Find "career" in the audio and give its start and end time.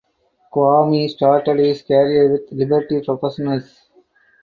1.83-2.31